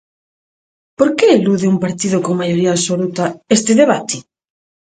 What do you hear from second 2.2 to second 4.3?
con maioría absoluta este debate?